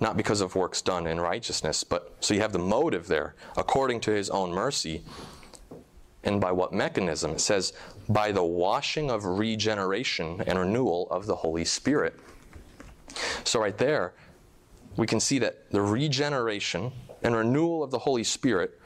[0.01, 4.01] Not because of works done in righteousness, but so you have the motive there, according
[4.01, 5.05] to His own mercy.
[6.27, 7.31] And by what mechanism?
[7.31, 7.72] It says,
[8.09, 12.18] by the washing of regeneration and renewal of the Holy Spirit.
[13.45, 14.12] So, right there,
[14.97, 18.79] we can see that the regeneration and renewal of the Holy Spirit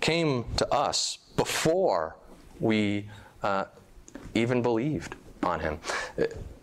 [0.00, 2.16] came to us before
[2.60, 3.10] we
[3.42, 3.64] uh,
[4.34, 5.78] even believed on Him.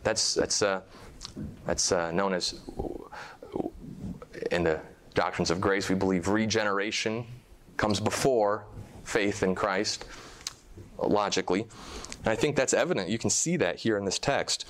[0.04, 0.82] That's, that's, uh,
[1.66, 2.62] that's uh, known as,
[4.52, 4.80] in the
[5.14, 7.26] doctrines of grace, we believe regeneration
[7.76, 8.66] comes before
[9.08, 10.06] faith in Christ,
[10.98, 11.62] logically.
[11.62, 13.10] And I think that's evident.
[13.10, 14.66] You can see that here in this text.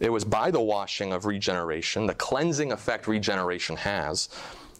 [0.00, 4.30] It was by the washing of regeneration, the cleansing effect regeneration has,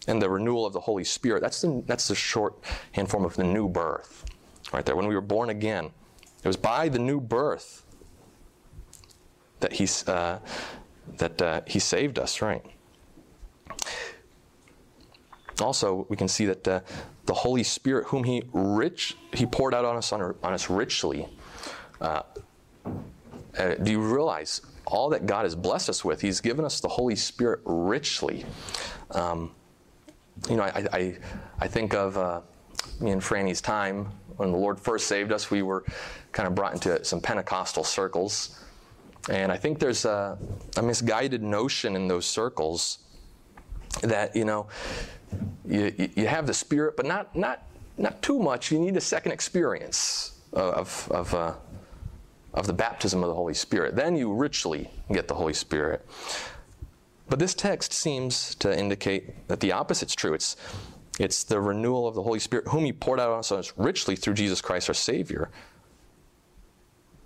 [0.07, 1.41] and the renewal of the Holy Spirit.
[1.41, 4.25] That's the, that's the shorthand form of the new birth,
[4.73, 4.95] right there.
[4.95, 5.91] When we were born again,
[6.43, 7.85] it was by the new birth
[9.59, 10.39] that he, uh,
[11.17, 12.65] that, uh, he saved us, right?
[15.61, 16.79] Also, we can see that uh,
[17.25, 21.27] the Holy Spirit, whom He rich, He poured out on us on, on us richly.
[22.01, 22.23] Uh,
[23.57, 26.21] uh, do you realize all that God has blessed us with?
[26.21, 28.45] He's given us the Holy Spirit richly.
[29.11, 29.51] Um,
[30.49, 31.17] you know, I, I,
[31.59, 32.41] I think of uh,
[32.99, 35.51] me and Franny's time when the Lord first saved us.
[35.51, 35.85] We were
[36.31, 38.59] kind of brought into some Pentecostal circles,
[39.29, 40.37] and I think there's a,
[40.77, 42.99] a misguided notion in those circles
[44.01, 44.67] that you know
[45.65, 47.63] you, you have the Spirit, but not, not,
[47.97, 48.71] not too much.
[48.71, 51.53] You need a second experience of, of, uh,
[52.53, 53.95] of the baptism of the Holy Spirit.
[53.95, 56.05] Then you richly get the Holy Spirit.
[57.29, 60.33] But this text seems to indicate that the opposite's true.
[60.33, 60.55] It's,
[61.19, 64.35] it's the renewal of the Holy Spirit, whom He poured out on us richly through
[64.35, 65.49] Jesus Christ our Savior.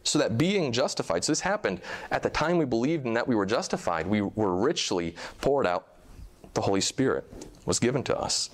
[0.03, 1.81] So that being justified, so this happened
[2.11, 5.96] at the time we believed and that we were justified, we were richly poured out
[6.57, 7.23] the Holy Spirit
[7.67, 8.49] was given to us.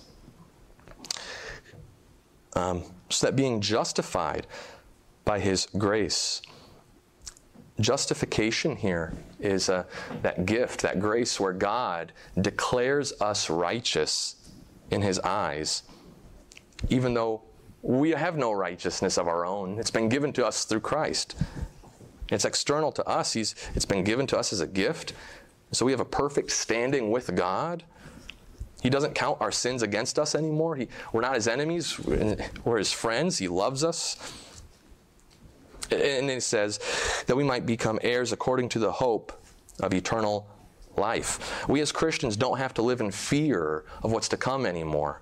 [2.53, 4.45] Um, so that being justified
[5.23, 6.41] by His grace,
[7.79, 9.85] justification here is uh,
[10.21, 14.51] that gift, that grace where God declares us righteous
[14.91, 15.83] in His eyes,
[16.89, 17.41] even though
[17.81, 19.79] we have no righteousness of our own.
[19.79, 21.37] It's been given to us through Christ.
[22.29, 23.31] It's external to us.
[23.31, 25.13] He's, it's been given to us as a gift.
[25.71, 27.83] So we have a perfect standing with God.
[28.83, 30.75] He doesn't count our sins against us anymore.
[30.75, 33.37] He, we're not his enemies, we're his friends.
[33.37, 34.17] He loves us.
[35.89, 36.79] And it says
[37.27, 39.41] that we might become heirs according to the hope
[39.79, 40.47] of eternal
[40.97, 41.65] life.
[41.69, 45.21] We as Christians don't have to live in fear of what's to come anymore.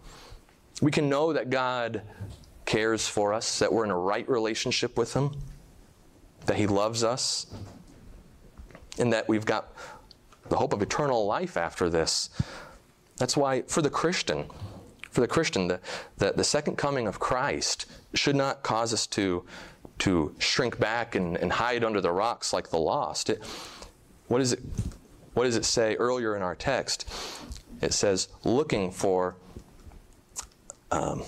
[0.81, 2.01] We can know that God
[2.65, 5.35] cares for us, that we're in a right relationship with Him,
[6.47, 7.45] that He loves us,
[8.97, 9.73] and that we've got
[10.49, 12.31] the hope of eternal life after this.
[13.21, 14.45] That's why, for the Christian,
[15.11, 15.79] for the Christian, the,
[16.17, 19.45] the, the, second coming of Christ should not cause us to,
[19.99, 23.29] to shrink back and, and hide under the rocks like the lost.
[23.29, 23.43] It,
[24.27, 24.61] what, is it,
[25.35, 27.07] what does it say earlier in our text?
[27.79, 29.35] It says, looking for,
[30.89, 31.21] um,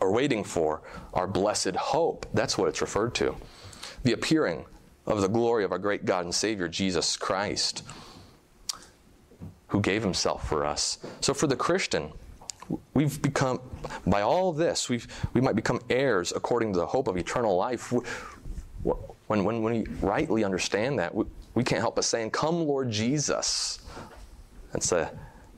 [0.00, 0.82] are waiting for,
[1.14, 2.26] our blessed hope.
[2.32, 3.34] That's what it's referred to.
[4.04, 4.66] The appearing
[5.04, 7.82] of the glory of our great God and Savior, Jesus Christ,
[9.68, 10.98] who gave himself for us.
[11.20, 12.12] So for the Christian,
[12.94, 13.60] we've become,
[14.06, 17.92] by all this, we've, we might become heirs according to the hope of eternal life.
[18.82, 22.90] When, when, when we rightly understand that, we, we can't help but saying, Come, Lord
[22.90, 23.80] Jesus.
[24.72, 25.10] That's a,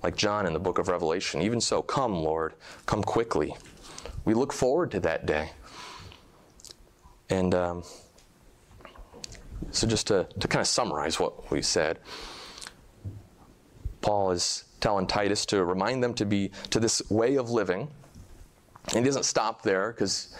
[0.02, 1.42] like John in the book of Revelation.
[1.42, 2.54] Even so, come, Lord,
[2.86, 3.54] come quickly.
[4.24, 5.50] We look forward to that day.
[7.28, 7.84] And um,
[9.70, 11.98] so, just to, to kind of summarize what we said,
[14.00, 17.88] Paul is telling Titus to remind them to be to this way of living.
[18.88, 20.34] And he doesn't stop there because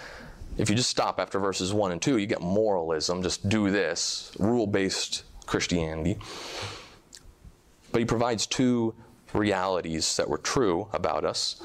[0.56, 4.32] if you just stop after verses 1 and 2, you get moralism, just do this,
[4.38, 6.18] rule based Christianity.
[7.92, 8.94] But he provides two
[9.32, 11.62] realities that were true about us.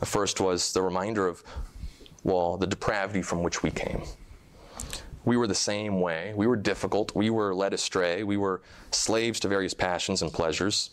[0.00, 1.42] The first was the reminder of,
[2.22, 4.02] well, the depravity from which we came.
[5.28, 6.32] We were the same way.
[6.34, 7.14] We were difficult.
[7.14, 8.22] We were led astray.
[8.22, 8.62] We were
[8.92, 10.88] slaves to various passions and pleasures.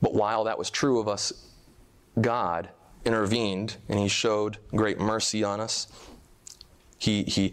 [0.00, 1.30] But while that was true of us,
[2.18, 2.70] God
[3.04, 5.88] intervened and He showed great mercy on us.
[6.96, 7.52] He, he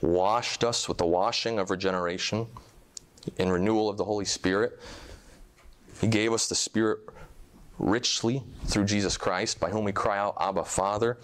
[0.00, 2.46] washed us with the washing of regeneration
[3.36, 4.78] and renewal of the Holy Spirit.
[6.00, 7.00] He gave us the Spirit
[7.80, 11.18] richly through Jesus Christ, by whom we cry out, Abba, Father,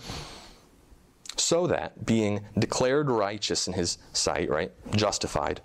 [1.41, 5.61] so that, being declared righteous in His sight, right, justified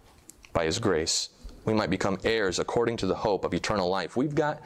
[0.53, 1.29] by His grace,
[1.65, 4.17] we might become heirs according to the hope of eternal life.
[4.17, 4.61] We've got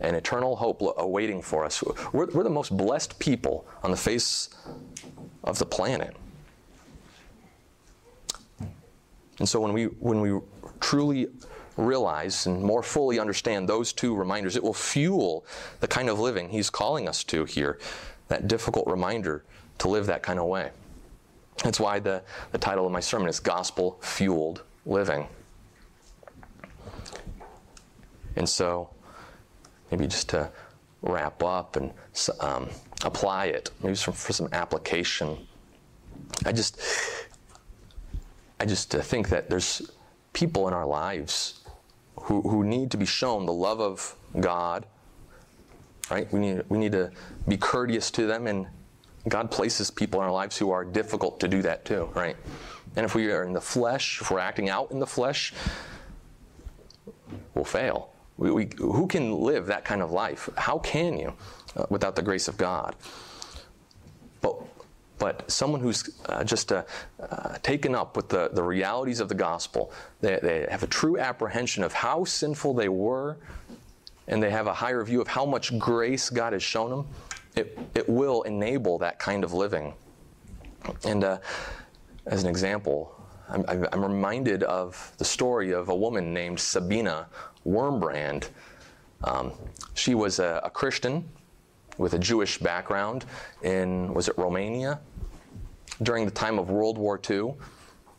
[0.00, 1.82] an eternal hope awaiting for us.
[2.12, 4.50] We're, we're the most blessed people on the face
[5.42, 6.16] of the planet.
[9.38, 10.40] And so when we, when we
[10.80, 11.28] truly
[11.76, 15.44] realize and more fully understand those two reminders, it will fuel
[15.80, 17.78] the kind of living He's calling us to here,
[18.28, 19.44] that difficult reminder
[19.78, 20.70] to live that kind of way.
[21.62, 22.22] That's why the,
[22.52, 25.26] the title of my sermon is Gospel Fueled Living.
[28.36, 28.90] And so,
[29.90, 30.50] maybe just to
[31.02, 31.92] wrap up and
[32.40, 32.68] um,
[33.04, 35.46] apply it, maybe some, for some application.
[36.44, 36.80] I just,
[38.58, 39.90] I just uh, think that there's
[40.32, 41.60] people in our lives
[42.16, 44.86] who, who need to be shown the love of God.
[46.10, 46.30] Right?
[46.32, 47.10] We need, we need to
[47.48, 48.66] be courteous to them, and
[49.28, 52.36] God places people in our lives who are difficult to do that too, right?
[52.96, 55.52] And if we are in the flesh, if we're acting out in the flesh,
[57.54, 58.10] we'll fail.
[58.36, 60.48] We, we, who can live that kind of life?
[60.56, 61.32] How can you
[61.76, 62.96] uh, without the grace of God?
[64.40, 64.56] But,
[65.18, 66.84] but someone who's uh, just uh,
[67.20, 71.18] uh, taken up with the, the realities of the gospel, they, they have a true
[71.18, 73.38] apprehension of how sinful they were,
[74.28, 77.06] and they have a higher view of how much grace God has shown them,
[77.56, 79.94] it, it will enable that kind of living.
[81.04, 81.38] And uh,
[82.26, 83.14] as an example,
[83.48, 87.26] I'm, I'm, reminded of the story of a woman named Sabina
[87.66, 88.48] Wurmbrand.
[89.22, 89.52] Um,
[89.94, 91.28] she was a, a, Christian
[91.98, 93.26] with a Jewish background
[93.62, 95.00] in, was it Romania?
[96.02, 97.54] During the time of World War II.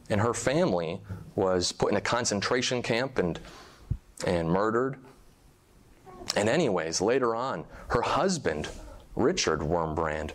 [0.09, 1.01] And her family
[1.35, 3.39] was put in a concentration camp and,
[4.25, 4.97] and murdered.
[6.35, 8.67] And, anyways, later on, her husband,
[9.15, 10.31] Richard Wurmbrand,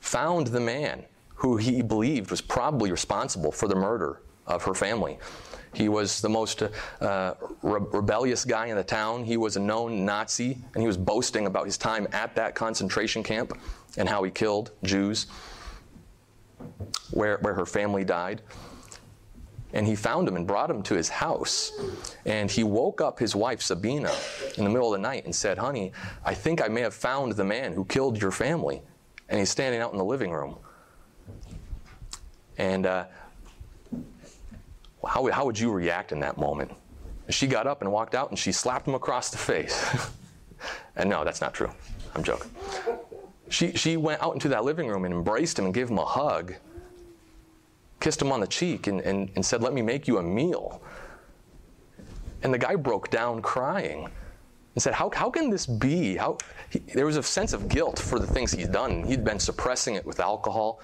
[0.00, 1.04] found the man
[1.34, 5.18] who he believed was probably responsible for the murder of her family.
[5.72, 6.62] He was the most
[7.00, 9.24] uh, re- rebellious guy in the town.
[9.24, 13.22] He was a known Nazi, and he was boasting about his time at that concentration
[13.22, 13.58] camp
[13.96, 15.26] and how he killed Jews,
[17.10, 18.42] where, where her family died.
[19.72, 21.72] And he found him and brought him to his house.
[22.26, 24.12] And he woke up his wife, Sabina,
[24.58, 25.92] in the middle of the night and said, Honey,
[26.24, 28.82] I think I may have found the man who killed your family.
[29.28, 30.58] And he's standing out in the living room.
[32.58, 33.06] And uh,
[35.06, 36.70] how, how would you react in that moment?
[37.30, 40.10] She got up and walked out and she slapped him across the face.
[40.96, 41.70] and no, that's not true.
[42.14, 42.50] I'm joking.
[43.48, 46.04] She, she went out into that living room and embraced him and gave him a
[46.04, 46.54] hug,
[48.02, 50.82] kissed him on the cheek, and, and, and said, Let me make you a meal.
[52.42, 54.08] And the guy broke down crying
[54.74, 56.16] and said, How, how can this be?
[56.16, 56.36] How,
[56.68, 59.04] he, there was a sense of guilt for the things he'd done.
[59.04, 60.80] He'd been suppressing it with alcohol.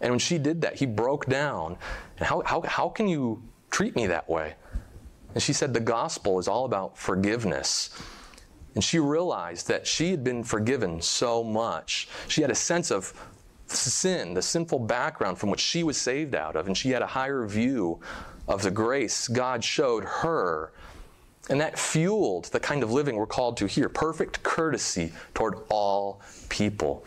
[0.00, 1.76] And when she did that, he broke down.
[2.18, 4.54] And how, how, how can you treat me that way?
[5.34, 7.90] And she said, The gospel is all about forgiveness.
[8.76, 12.08] And she realized that she had been forgiven so much.
[12.28, 13.12] She had a sense of
[13.66, 17.06] sin, the sinful background from which she was saved out of, and she had a
[17.06, 18.00] higher view
[18.46, 20.72] of the grace God showed her
[21.50, 26.22] And that fueled the kind of living we're called to here perfect courtesy toward all
[26.48, 27.04] people.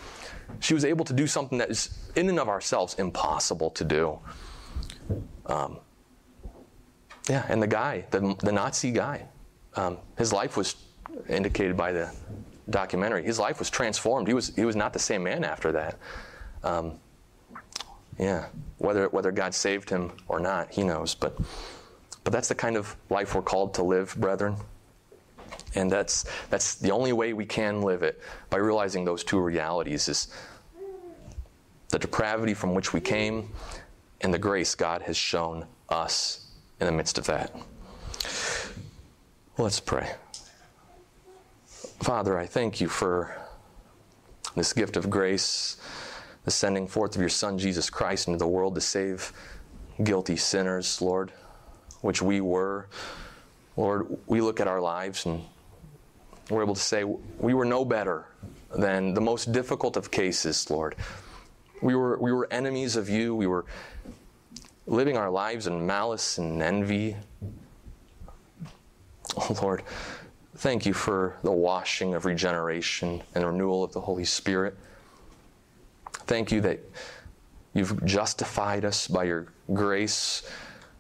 [0.60, 4.20] She was able to do something that is, in and of ourselves, impossible to do.
[5.48, 5.80] Um,
[7.28, 9.26] yeah, and the guy, the, the Nazi guy,
[9.76, 10.76] um, his life was
[11.28, 12.14] indicated by the
[12.70, 13.24] documentary.
[13.24, 14.28] His life was transformed.
[14.28, 15.98] He was, he was not the same man after that.
[16.68, 17.00] Um,
[18.20, 18.48] yeah,
[18.78, 21.16] whether, whether God saved him or not, he knows.
[21.16, 21.38] But,
[22.24, 24.56] but that's the kind of life we're called to live, brethren.
[25.76, 30.08] And that's, that's the only way we can live it by realizing those two realities
[30.10, 30.28] is
[31.90, 33.50] the depravity from which we came
[34.22, 36.52] and the grace God has shown us
[36.82, 37.56] in the midst of that.
[39.58, 40.12] Let's pray.
[42.02, 43.36] Father, I thank you for
[44.56, 45.78] this gift of grace,
[46.48, 49.34] the sending forth of your Son, Jesus Christ, into the world to save
[50.02, 51.34] guilty sinners, Lord,
[52.00, 52.88] which we were.
[53.76, 55.44] Lord, we look at our lives and
[56.50, 58.28] we're able to say we were no better
[58.74, 60.96] than the most difficult of cases, Lord.
[61.82, 63.36] We were, we were enemies of you.
[63.36, 63.66] We were
[64.86, 67.18] living our lives in malice and envy.
[69.36, 69.84] Oh, Lord,
[70.56, 74.78] thank you for the washing of regeneration and renewal of the Holy Spirit.
[76.28, 76.80] Thank you that
[77.74, 80.48] you've justified us by your grace.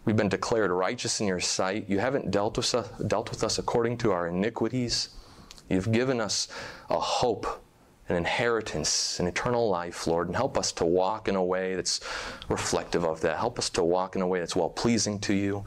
[0.05, 1.89] We've been declared righteous in your sight.
[1.89, 5.09] You haven't dealt with us, dealt with us according to our iniquities.
[5.69, 6.47] You've given us
[6.89, 7.61] a hope
[8.09, 11.99] an inheritance, an eternal life, Lord, and help us to walk in a way that's
[12.47, 13.37] reflective of that.
[13.37, 15.65] Help us to walk in a way that's well pleasing to you.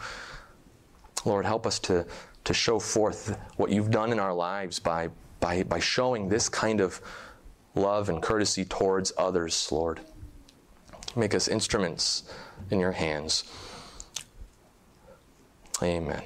[1.24, 2.06] Lord, help us to,
[2.44, 6.80] to show forth what you've done in our lives by, by, by showing this kind
[6.80, 7.02] of
[7.74, 10.00] love and courtesy towards others, Lord.
[11.16, 12.24] Make us instruments
[12.70, 13.44] in your hands.
[15.82, 16.22] Amen.